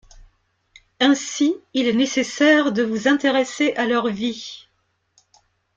[0.99, 4.67] Ainsi, il est nécessaire de vous intéresser à leurs vies.